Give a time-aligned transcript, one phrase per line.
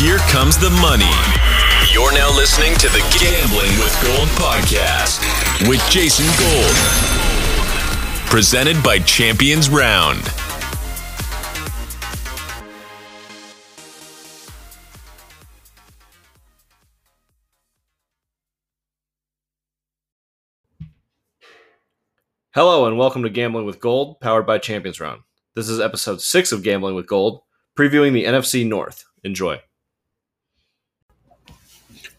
[0.00, 1.04] Here comes the money.
[1.92, 5.20] You're now listening to the Gambling with Gold podcast
[5.68, 6.74] with Jason Gold.
[8.30, 10.22] Presented by Champions Round.
[22.54, 25.20] Hello and welcome to Gambling with Gold, powered by Champions Round.
[25.54, 27.42] This is episode six of Gambling with Gold,
[27.78, 29.04] previewing the NFC North.
[29.22, 29.60] Enjoy.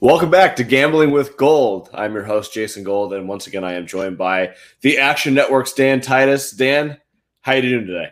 [0.02, 1.90] Welcome back to Gambling with Gold.
[1.94, 5.74] I'm your host, Jason Gold, and once again, I am joined by the Action Network's
[5.74, 6.52] Dan Titus.
[6.52, 6.98] Dan,
[7.42, 8.10] how you doing today?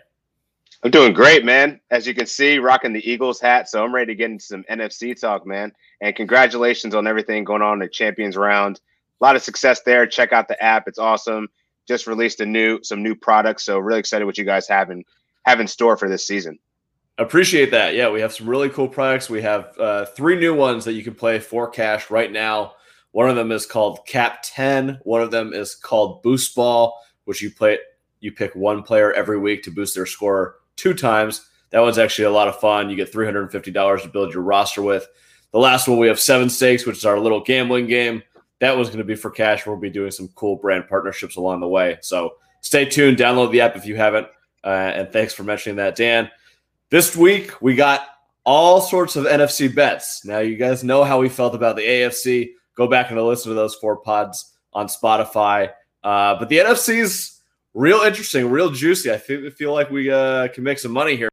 [0.83, 1.81] I'm doing great, man.
[1.89, 4.63] As you can see, rocking the Eagles hat, so I'm ready to get into some
[4.69, 5.73] NFC talk, man.
[5.99, 8.79] And congratulations on everything going on in the Champions Round.
[9.19, 10.05] A lot of success there.
[10.05, 11.49] Check out the app; it's awesome
[11.89, 13.63] just released a new some new products.
[13.63, 15.03] So really excited what you guys have in
[15.45, 16.59] have in store for this season.
[17.19, 17.95] Appreciate that.
[17.95, 19.29] Yeah, we have some really cool products.
[19.29, 22.73] We have uh, three new ones that you can play for cash right now.
[23.11, 24.99] One of them is called Cap 10.
[25.03, 27.77] One of them is called Boost Ball, which you play
[28.21, 31.47] you pick one player every week to boost their score two times.
[31.69, 32.89] That one's actually a lot of fun.
[32.89, 35.07] You get $350 to build your roster with.
[35.51, 38.23] The last one we have seven stakes, which is our little gambling game
[38.59, 39.65] that was going to be for cash.
[39.65, 41.97] We'll be doing some cool brand partnerships along the way.
[42.01, 43.17] So stay tuned.
[43.17, 44.27] Download the app if you haven't.
[44.63, 46.29] Uh, and thanks for mentioning that, Dan.
[46.91, 48.01] This week we got
[48.43, 50.25] all sorts of NFC bets.
[50.25, 52.49] Now you guys know how we felt about the AFC.
[52.75, 55.69] Go back and listen to those four pods on Spotify.
[56.03, 57.41] Uh, but the NFC's
[57.75, 59.11] real interesting, real juicy.
[59.11, 61.29] I feel, feel like we uh, can make some money here.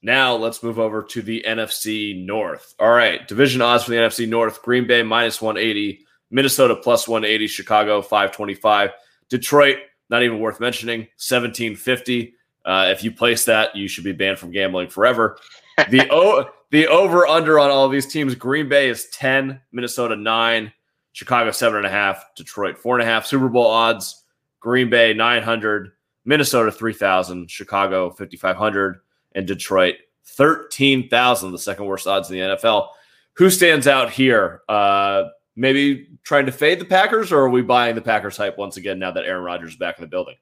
[0.00, 2.72] Now let's move over to the NFC North.
[2.78, 7.48] All right, division odds for the NFC North: Green Bay minus 180, Minnesota plus 180,
[7.48, 8.90] Chicago 525,
[9.28, 12.34] Detroit, not even worth mentioning, 1750.
[12.66, 15.38] Uh, if you place that, you should be banned from gambling forever.
[15.90, 20.16] The o- the over under on all of these teams: Green Bay is 10, Minnesota
[20.16, 20.72] 9,
[21.12, 23.26] Chicago 7.5, Detroit 4.5.
[23.26, 24.24] Super Bowl odds:
[24.58, 25.92] Green Bay 900,
[26.24, 29.00] Minnesota 3,000, Chicago 5,500,
[29.34, 32.88] and Detroit 13,000, the second worst odds in the NFL.
[33.34, 34.62] Who stands out here?
[34.68, 35.24] Uh,
[35.56, 38.98] maybe trying to fade the Packers, or are we buying the Packers hype once again
[38.98, 40.36] now that Aaron Rodgers is back in the building?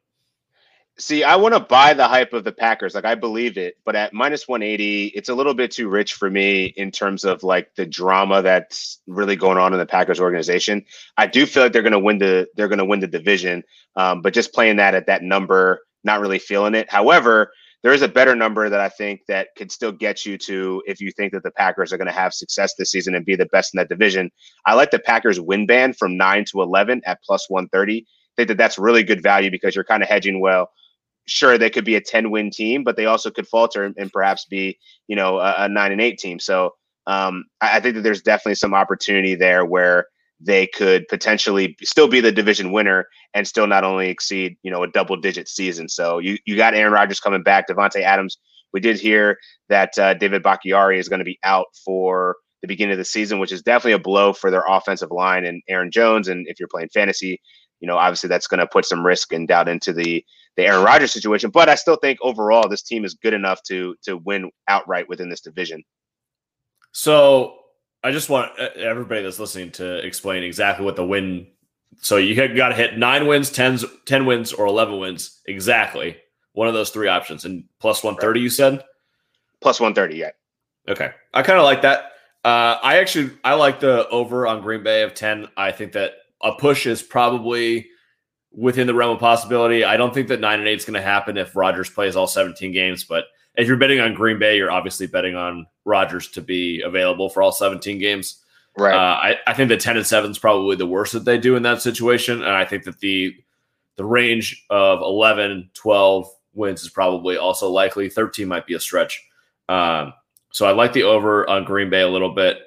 [0.97, 2.95] See, I want to buy the hype of the Packers.
[2.95, 6.31] Like I believe it, but at minus 180, it's a little bit too rich for
[6.31, 10.85] me in terms of like the drama that's really going on in the Packers organization.
[11.17, 13.65] I do feel like they're going to win the they're going to win the division,
[13.97, 16.89] um, but just playing that at that number, not really feeling it.
[16.89, 17.51] However,
[17.83, 21.01] there is a better number that I think that could still get you to if
[21.01, 23.47] you think that the Packers are going to have success this season and be the
[23.47, 24.31] best in that division.
[24.65, 27.99] I like the Packers win band from 9 to 11 at plus 130.
[27.99, 28.07] I
[28.37, 30.71] think that that's really good value because you're kind of hedging well.
[31.27, 34.13] Sure, they could be a 10 win team, but they also could falter and, and
[34.13, 36.39] perhaps be, you know, a, a, 9 and 8 team.
[36.39, 36.75] So
[37.07, 40.07] um, I, I think that there's definitely some opportunity there where
[40.41, 44.83] they could potentially still be the division winner and still not only exceed, you know,
[44.83, 45.89] a double digit season.
[45.89, 48.39] So you, you got Aaron Rodgers coming back, Davante Adams.
[48.73, 52.93] We did hear that uh, David Bakhtiari is going to be out for the beginning
[52.93, 56.29] of the season, which is definitely a blow for their offensive line and Aaron Jones.
[56.29, 57.41] And if you're playing fantasy,
[57.81, 60.25] you know, obviously that's going to put some risk and doubt into the
[60.57, 61.51] the Aaron Rodgers situation.
[61.51, 65.29] But I still think overall this team is good enough to to win outright within
[65.29, 65.83] this division.
[66.93, 67.59] So
[68.05, 71.47] I just want everybody that's listening to explain exactly what the win.
[72.01, 75.41] So you got to hit nine wins, 10, 10 wins, or 11 wins.
[75.47, 76.17] Exactly.
[76.53, 77.45] One of those three options.
[77.45, 78.85] And plus 130, you said?
[79.61, 80.31] Plus 130, yeah.
[80.89, 81.13] Okay.
[81.33, 82.13] I kind of like that.
[82.45, 85.49] Uh, I actually I like the over on Green Bay of 10.
[85.57, 86.13] I think that
[86.43, 87.89] a push is probably
[88.57, 89.85] within the realm of possibility.
[89.85, 92.27] I don't think that 9 and 8 is going to happen if Rodgers plays all
[92.27, 93.25] 17 games, but
[93.57, 97.43] if you're betting on Green Bay, you're obviously betting on Rodgers to be available for
[97.43, 98.41] all 17 games.
[98.77, 98.95] Right.
[98.95, 101.55] Uh, I, I think the 10 and 7 is probably the worst that they do
[101.57, 102.43] in that situation.
[102.43, 103.35] And I think that the
[103.97, 108.09] the range of 11, 12 wins is probably also likely.
[108.09, 109.23] 13 might be a stretch.
[109.69, 110.13] Um,
[110.51, 112.59] so I like the over on Green Bay a little bit.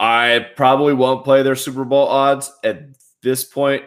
[0.00, 2.86] I probably won't play their Super Bowl odds at
[3.22, 3.84] this point.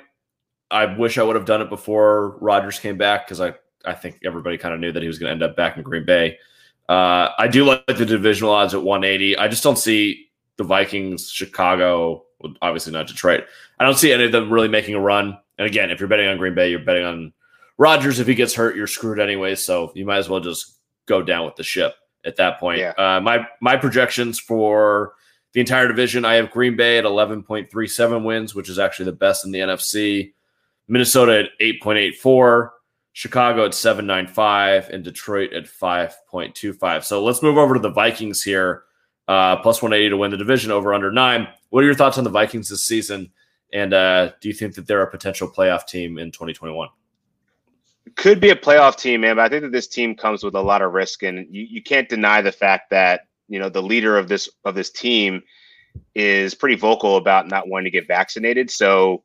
[0.71, 3.53] I wish I would have done it before Rodgers came back because I
[3.85, 5.83] I think everybody kind of knew that he was going to end up back in
[5.83, 6.37] Green Bay.
[6.89, 9.37] Uh, I do like the divisional odds at 180.
[9.37, 12.25] I just don't see the Vikings, Chicago,
[12.61, 13.45] obviously not Detroit.
[13.79, 15.37] I don't see any of them really making a run.
[15.57, 17.33] And again, if you're betting on Green Bay, you're betting on
[17.77, 18.19] Rodgers.
[18.19, 19.55] If he gets hurt, you're screwed anyway.
[19.55, 21.95] So you might as well just go down with the ship
[22.25, 22.79] at that point.
[22.79, 22.93] Yeah.
[22.97, 25.13] Uh, my my projections for
[25.53, 29.45] the entire division, I have Green Bay at 11.37 wins, which is actually the best
[29.45, 30.33] in the NFC.
[30.87, 32.69] Minnesota at 8.84.
[33.13, 37.03] Chicago at 795 and Detroit at 5.25.
[37.03, 38.83] So let's move over to the Vikings here.
[39.27, 41.47] uh, plus 180 to win the division over under nine.
[41.69, 43.31] What are your thoughts on the Vikings this season?
[43.73, 46.89] And uh, do you think that they're a potential playoff team in 2021?
[48.15, 50.61] Could be a playoff team, man, but I think that this team comes with a
[50.61, 54.17] lot of risk, and you, you can't deny the fact that you know the leader
[54.17, 55.41] of this of this team
[56.13, 58.69] is pretty vocal about not wanting to get vaccinated.
[58.69, 59.23] So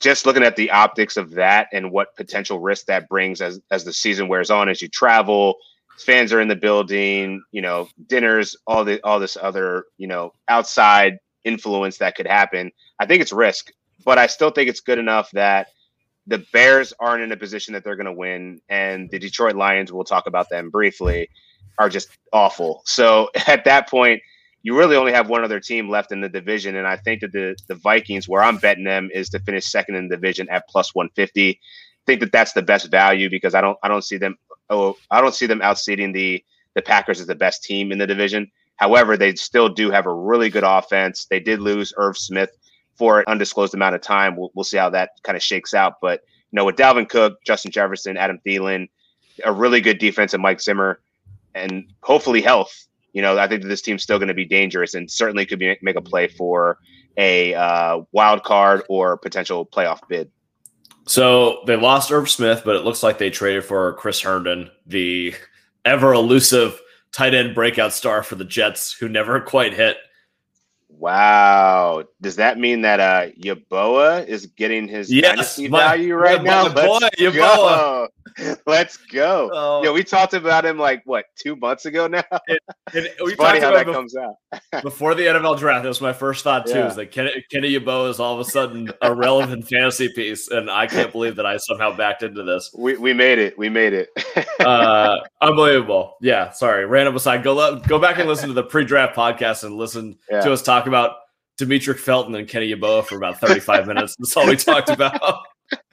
[0.00, 3.84] just looking at the optics of that and what potential risk that brings as as
[3.84, 5.56] the season wears on, as you travel,
[5.98, 10.32] fans are in the building, you know, dinners, all the all this other, you know,
[10.48, 12.70] outside influence that could happen.
[12.98, 13.72] I think it's risk,
[14.04, 15.68] but I still think it's good enough that
[16.26, 19.92] the Bears aren't in a position that they're going to win, and the Detroit Lions,
[19.92, 21.28] we'll talk about them briefly,
[21.78, 22.82] are just awful.
[22.84, 24.22] So at that point,
[24.62, 27.32] you really only have one other team left in the division, and I think that
[27.32, 30.68] the the Vikings, where I'm betting them, is to finish second in the division at
[30.68, 31.50] plus 150.
[31.50, 31.58] I
[32.06, 34.36] think that that's the best value because I don't I don't see them
[34.70, 36.44] oh I don't see them outseeding the
[36.74, 38.50] the Packers as the best team in the division.
[38.76, 41.26] However, they still do have a really good offense.
[41.26, 42.50] They did lose Irv Smith
[42.96, 44.36] for an undisclosed amount of time.
[44.36, 45.94] We'll, we'll see how that kind of shakes out.
[46.00, 48.88] But you know, with Dalvin Cook, Justin Jefferson, Adam Thielen,
[49.44, 51.00] a really good defense, and Mike Zimmer,
[51.54, 54.94] and hopefully health you know, I think that this team's still going to be dangerous
[54.94, 56.78] and certainly could be, make a play for
[57.16, 60.30] a uh, wild card or potential playoff bid.
[61.06, 65.34] So they lost Irv Smith, but it looks like they traded for Chris Herndon, the
[65.84, 66.80] ever elusive
[67.12, 69.96] tight end breakout star for the Jets, who never quite hit.
[70.98, 72.04] Wow.
[72.20, 76.68] Does that mean that uh Yeboah is getting his yes, dynasty my, value right now?
[76.68, 78.08] Let's boy, go.
[78.66, 79.50] Let's go.
[79.52, 79.82] Oh.
[79.84, 82.22] Yeah, we talked about him like what two months ago now.
[82.46, 82.62] It,
[82.94, 84.36] it, we funny how that before, comes out.
[84.82, 86.72] before the NFL draft, that was my first thought too.
[86.72, 86.88] Yeah.
[86.88, 90.70] Is that Kenny, Kenny Yeboah is all of a sudden a relevant fantasy piece, and
[90.70, 92.70] I can't believe that I somehow backed into this.
[92.76, 93.58] We, we made it.
[93.58, 94.08] We made it.
[94.60, 96.16] uh, unbelievable.
[96.20, 96.50] Yeah.
[96.50, 96.86] Sorry.
[96.86, 97.42] Random aside.
[97.42, 100.40] Go go back and listen to the pre-draft podcast and listen yeah.
[100.40, 101.16] to us talk about
[101.58, 104.16] Demetric Felton and Kenny Yeboah for about 35 minutes.
[104.18, 105.46] That's all we talked about.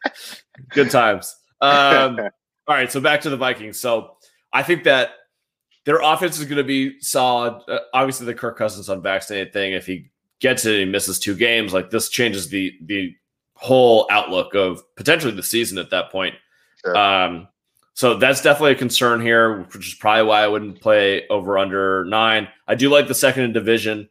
[0.70, 1.36] Good times.
[1.62, 2.20] Um,
[2.68, 3.80] all right, so back to the Vikings.
[3.80, 4.18] So
[4.54, 5.12] I think that
[5.86, 7.62] their offense is going to be solid.
[7.68, 9.74] Uh, obviously, the Kirk Cousins unvaccinated thing.
[9.74, 11.74] If he gets it, and he misses two games.
[11.74, 13.16] Like this changes the the
[13.56, 16.36] whole outlook of potentially the season at that point.
[16.84, 16.98] Sure.
[16.98, 17.48] Um,
[17.94, 22.06] so that's definitely a concern here, which is probably why I wouldn't play over under
[22.06, 22.48] nine.
[22.68, 24.10] I do like the second in division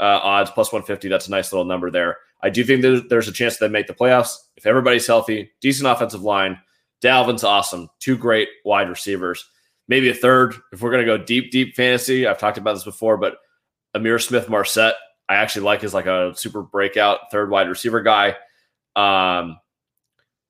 [0.00, 1.08] uh, odds plus 150.
[1.08, 2.18] That's a nice little number there.
[2.40, 5.88] I do think that there's a chance they make the playoffs if everybody's healthy, decent
[5.88, 6.58] offensive line.
[7.02, 7.88] Dalvin's awesome.
[8.00, 9.44] Two great wide receivers.
[9.88, 12.26] Maybe a third if we're going to go deep, deep fantasy.
[12.26, 13.38] I've talked about this before, but
[13.96, 14.94] Ihmir Smith-Marsette,
[15.28, 18.36] I actually like as like a super breakout third wide receiver guy.
[18.96, 19.58] Um,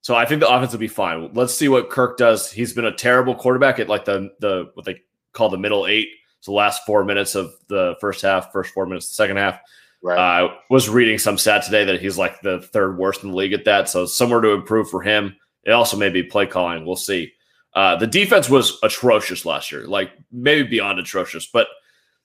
[0.03, 1.31] so I think the offense will be fine.
[1.35, 2.51] Let's see what Kirk does.
[2.51, 5.03] He's been a terrible quarterback at like the the what they
[5.33, 6.09] call the middle eight.
[6.41, 9.37] So the last four minutes of the first half, first four minutes of the second
[9.39, 9.61] half.
[10.03, 10.19] Right.
[10.19, 13.37] I uh, was reading some stat today that he's like the third worst in the
[13.37, 13.89] league at that.
[13.89, 15.37] So somewhere to improve for him.
[15.65, 16.87] It also may be play calling.
[16.87, 17.33] We'll see.
[17.75, 21.69] Uh, the defense was atrocious last year, like maybe beyond atrocious, but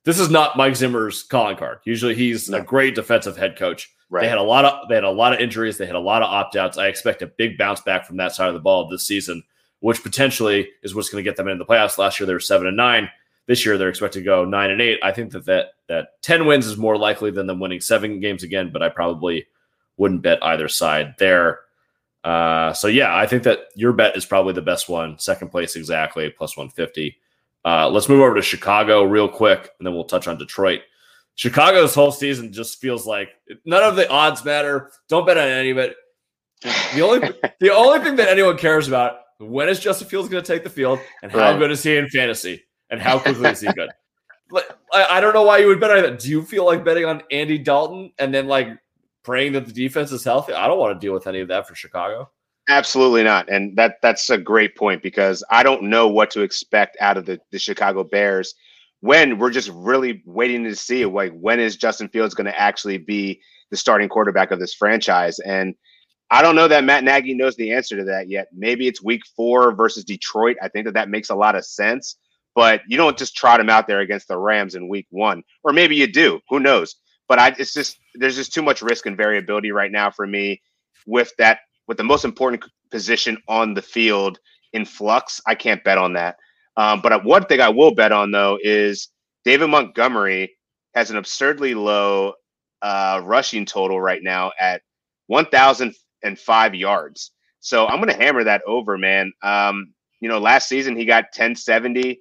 [0.06, 1.80] this is not Mike Zimmer's calling card.
[1.86, 2.58] Usually he's no.
[2.58, 3.92] a great defensive head coach.
[4.10, 4.22] Right.
[4.22, 5.78] They had a lot of they had a lot of injuries.
[5.78, 6.78] They had a lot of opt outs.
[6.78, 9.44] I expect a big bounce back from that side of the ball this season,
[9.80, 11.98] which potentially is what's going to get them into the playoffs.
[11.98, 13.10] Last year they were seven and nine.
[13.46, 15.00] This year they're expected to go nine and eight.
[15.04, 18.44] I think that that that ten wins is more likely than them winning seven games
[18.44, 19.48] again, but I probably
[19.98, 21.60] wouldn't bet either side there.
[22.24, 25.20] Uh, so yeah, I think that your bet is probably the best one.
[25.20, 27.18] Second place exactly, plus 150.
[27.66, 30.82] Uh, let's move over to Chicago real quick, and then we'll touch on Detroit.
[31.36, 33.30] Chicago's whole season just feels like
[33.66, 34.92] none of the odds matter.
[35.10, 35.96] Don't bet on any of it.
[36.94, 37.30] The only
[37.60, 40.70] the only thing that anyone cares about when is Justin Fields going to take the
[40.70, 41.60] field, and how right.
[41.60, 42.64] good is he in fantasy,
[42.94, 43.90] and how quickly is he good.
[44.94, 46.20] I, don't know why you would bet on that.
[46.20, 48.78] Do you feel like betting on Andy Dalton and then like
[49.24, 50.54] praying that the defense is healthy.
[50.54, 52.30] I don't want to deal with any of that for Chicago.
[52.70, 53.50] Absolutely not.
[53.50, 57.26] And that that's a great point because I don't know what to expect out of
[57.26, 58.54] the, the Chicago Bears
[59.02, 62.98] when we're just really waiting to see like when is Justin Fields going to actually
[62.98, 65.40] be the starting quarterback of this franchise.
[65.40, 65.76] And
[66.32, 68.48] I don't know that Matt Nagy knows the answer to that yet.
[68.54, 70.56] Maybe it's week four versus Detroit.
[70.62, 72.18] I think that that makes a lot of sense,
[72.56, 75.74] but you don't just trot him out there against the Rams in week one, or
[75.74, 76.40] maybe you do.
[76.50, 76.96] Who knows?
[77.28, 80.62] But I, it's just there's just too much risk and variability right now for me
[81.06, 84.40] with that with the most important position on the field
[84.74, 85.42] in flux.
[85.46, 86.38] I can't bet on that.
[86.78, 89.10] Um, but one thing I will bet on though is
[89.46, 90.56] David Montgomery
[90.96, 92.34] has an absurdly low
[92.82, 94.82] uh, rushing total right now at
[95.28, 97.32] 1,005 yards.
[97.60, 99.32] So I'm going to hammer that over, man.
[99.42, 102.20] Um, you know, last season he got 1070,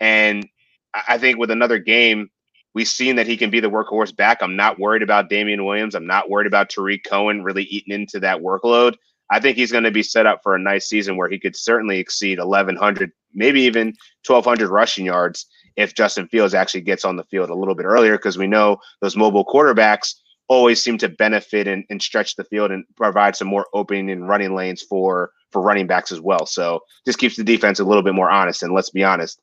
[0.00, 0.48] and
[0.92, 2.30] I think with another game,
[2.72, 4.38] We've seen that he can be the workhorse back.
[4.40, 5.94] I'm not worried about Damien Williams.
[5.94, 8.94] I'm not worried about Tarik Cohen really eating into that workload.
[9.30, 11.56] I think he's going to be set up for a nice season where he could
[11.56, 13.88] certainly exceed 1,100, maybe even
[14.26, 18.16] 1,200 rushing yards if Justin Fields actually gets on the field a little bit earlier,
[18.16, 20.14] because we know those mobile quarterbacks
[20.48, 24.28] always seem to benefit and, and stretch the field and provide some more opening and
[24.28, 26.46] running lanes for for running backs as well.
[26.46, 28.62] So just keeps the defense a little bit more honest.
[28.62, 29.40] And let's be honest,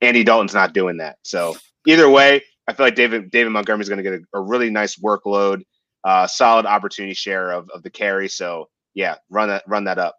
[0.00, 1.16] Andy Dalton's not doing that.
[1.22, 4.40] So either way, I feel like David David Montgomery is going to get a, a,
[4.40, 5.62] really nice workload,
[6.04, 8.28] uh, solid opportunity share of, of the carry.
[8.28, 10.16] So yeah, run that run that up.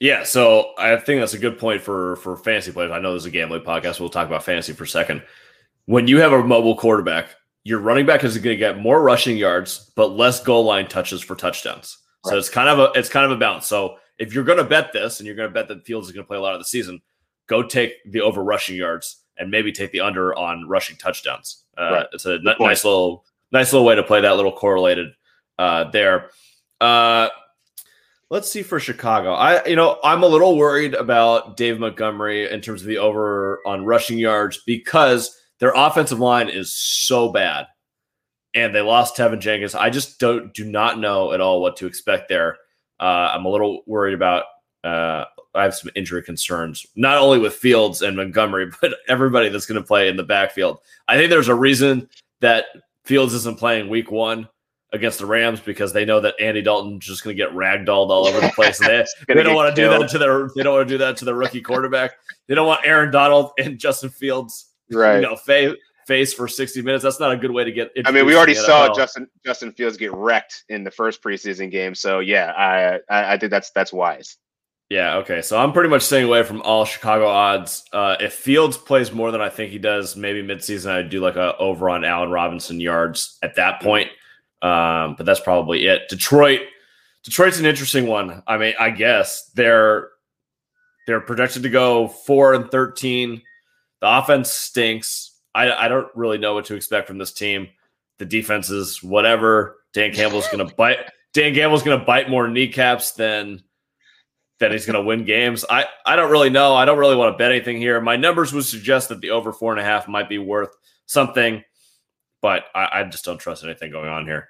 [0.00, 2.92] Yeah, so I think that's a good point for for fantasy players.
[2.92, 4.00] I know there's a gambling podcast.
[4.00, 5.22] We'll talk about fantasy for a second.
[5.86, 9.36] When you have a mobile quarterback, your running back is going to get more rushing
[9.36, 11.98] yards, but less goal line touches for touchdowns.
[12.24, 12.32] Right.
[12.32, 13.66] So it's kind of a it's kind of a balance.
[13.66, 16.12] So if you're going to bet this and you're going to bet that Fields is
[16.12, 17.00] going to play a lot of the season,
[17.48, 21.64] go take the over rushing yards and maybe take the under on rushing touchdowns.
[21.76, 22.06] Uh, right.
[22.12, 25.08] It's a n- nice little nice little way to play that little correlated
[25.58, 26.30] uh, there.
[26.80, 27.28] Uh,
[28.30, 29.32] let's see for Chicago.
[29.32, 33.60] I you know I'm a little worried about Dave Montgomery in terms of the over
[33.66, 37.66] on rushing yards because their offensive line is so bad,
[38.54, 39.74] and they lost Teven Jenkins.
[39.74, 42.58] I just don't do not know at all what to expect there.
[43.00, 44.44] Uh, I'm a little worried about.
[44.84, 49.66] Uh, I have some injury concerns, not only with Fields and Montgomery, but everybody that's
[49.66, 50.78] going to play in the backfield.
[51.06, 52.08] I think there's a reason
[52.40, 52.66] that
[53.04, 54.48] Fields isn't playing Week One
[54.92, 58.26] against the Rams because they know that Andy Dalton's just going to get ragdolled all
[58.26, 58.78] over the place.
[58.78, 61.16] they, they don't want to do that to their they don't want to do that
[61.18, 62.12] to their rookie quarterback.
[62.46, 65.16] They don't want Aaron Donald and Justin Fields, right?
[65.16, 65.74] You know, face
[66.06, 67.04] face for 60 minutes.
[67.04, 67.92] That's not a good way to get.
[68.06, 71.94] I mean, we already saw Justin Justin Fields get wrecked in the first preseason game.
[71.94, 74.38] So yeah, I I, I think that's that's wise.
[74.90, 75.16] Yeah.
[75.18, 75.42] Okay.
[75.42, 77.84] So I'm pretty much staying away from all Chicago odds.
[77.92, 81.36] Uh, if Fields plays more than I think he does, maybe midseason I'd do like
[81.36, 84.08] a over on Allen Robinson yards at that point.
[84.62, 86.08] Um, but that's probably it.
[86.08, 86.60] Detroit.
[87.22, 88.42] Detroit's an interesting one.
[88.46, 90.08] I mean, I guess they're
[91.06, 93.42] they're projected to go four and thirteen.
[94.00, 95.34] The offense stinks.
[95.54, 97.68] I, I don't really know what to expect from this team.
[98.18, 99.76] The defense is whatever.
[99.92, 100.98] Dan Campbell's to bite.
[101.34, 103.62] Dan Campbell's going to bite more kneecaps than
[104.58, 105.64] than he's going to win games.
[105.68, 106.74] I I don't really know.
[106.74, 108.00] I don't really want to bet anything here.
[108.00, 111.62] My numbers would suggest that the over four and a half might be worth something,
[112.42, 114.48] but I, I just don't trust anything going on here.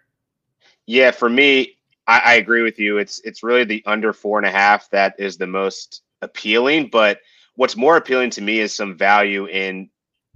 [0.86, 2.98] Yeah, for me, I, I agree with you.
[2.98, 6.88] It's it's really the under four and a half that is the most appealing.
[6.90, 7.20] But
[7.56, 9.90] what's more appealing to me is some value in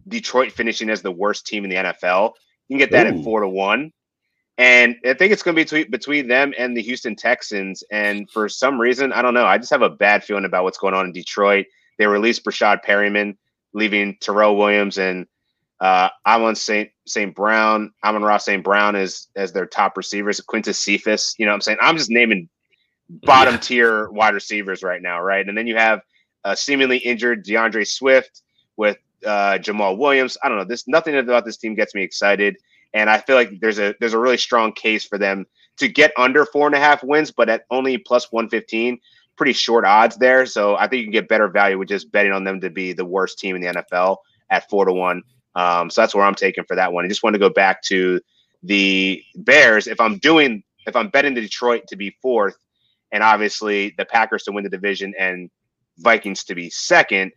[0.08, 2.32] Detroit finishing as the worst team in the NFL.
[2.68, 3.18] You can get that Ooh.
[3.18, 3.92] at four to one.
[4.58, 7.82] And I think it's going to be between, them and the Houston Texans.
[7.90, 9.46] And for some reason, I don't know.
[9.46, 11.66] I just have a bad feeling about what's going on in Detroit.
[11.98, 13.36] They released Breshad Perriman,
[13.72, 15.26] leaving Tyrell Williams and
[15.80, 16.90] uh, Amon St.
[17.06, 17.34] St.
[17.34, 18.62] Brown, Amon-Ra St.
[18.62, 20.40] Brown is as their top receivers.
[20.40, 21.78] Quintez Cephus, you know what I'm saying?
[21.80, 22.48] I'm just naming
[23.08, 23.60] bottom yeah.
[23.60, 25.46] tier wide receivers right now, right?
[25.46, 26.00] And then you have
[26.44, 28.42] a seemingly injured D'Andre Swift
[28.76, 30.36] with uh, Jamaal Williams.
[30.42, 30.64] I don't know.
[30.64, 32.56] This nothing about this team gets me excited,
[32.94, 35.46] and I feel like there's a there's a really strong case for them
[35.78, 38.98] to get under four and a half wins, but at only plus one fifteen,
[39.36, 40.46] pretty short odds there.
[40.46, 42.92] So I think you can get better value with just betting on them to be
[42.92, 44.18] the worst team in the NFL
[44.50, 45.22] at four to one.
[45.54, 47.04] Um, so that's where I'm taking for that one.
[47.04, 48.20] I just want to go back to
[48.62, 49.86] the Bears.
[49.86, 52.56] If I'm doing if I'm betting the Detroit to be fourth,
[53.12, 55.50] and obviously the Packers to win the division and
[55.98, 57.32] Vikings to be second,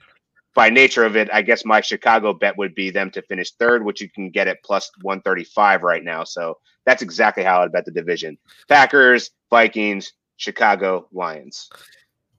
[0.56, 3.84] by nature of it, I guess my Chicago bet would be them to finish third,
[3.84, 6.24] which you can get at plus 135 right now.
[6.24, 8.38] So that's exactly how I'd bet the division.
[8.70, 11.70] Packers, Vikings, Chicago, Lions.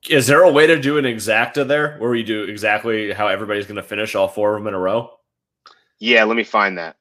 [0.09, 3.67] Is there a way to do an exacta there where we do exactly how everybody's
[3.67, 5.11] going to finish all four of them in a row?
[5.99, 6.97] Yeah, let me find that.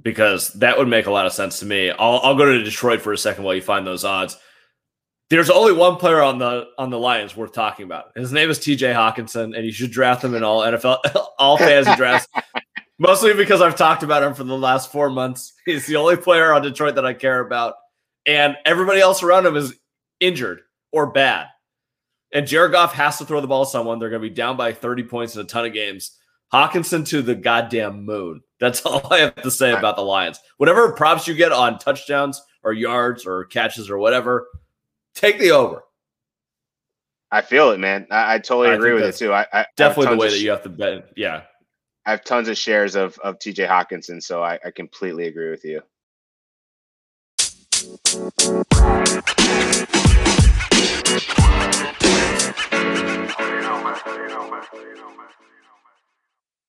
[0.00, 1.90] Because that would make a lot of sense to me.
[1.90, 4.38] I'll, I'll go to Detroit for a second while you find those odds.
[5.30, 8.16] There's only one player on the on the Lions worth talking about.
[8.16, 8.92] His name is T.J.
[8.92, 10.98] Hockenson, and you should draft him in all NFL
[11.38, 12.28] all fantasy drafts.
[12.98, 15.52] Mostly because I've talked about him for the last four months.
[15.64, 17.74] He's the only player on Detroit that I care about,
[18.26, 19.74] and everybody else around him is
[20.18, 21.46] injured or bad.
[22.32, 23.98] And Jared Goff has to throw the ball to someone.
[23.98, 26.16] They're going to be down by 30 points in a ton of games.
[26.52, 28.42] Hockenson to the goddamn moon.
[28.60, 30.40] That's all I have to say about the Lions.
[30.56, 34.48] Whatever props you get on touchdowns or yards or catches or whatever,
[35.18, 35.82] Take the over.
[37.28, 38.06] I feel it, man.
[38.08, 39.32] I, I totally I agree with it too.
[39.32, 41.10] I, I definitely the way that you have to bet.
[41.16, 41.42] Yeah,
[42.06, 45.64] I have tons of shares of of TJ Hockenson, so I, I completely agree with
[45.64, 45.82] you.